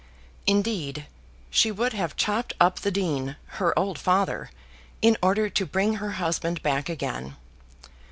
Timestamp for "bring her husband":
5.63-6.63